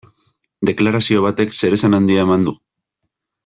Deklarazio 0.69 1.21
batek 1.27 1.53
zeresan 1.59 1.99
handia 2.01 2.27
eman 2.29 2.49
du. 2.51 2.59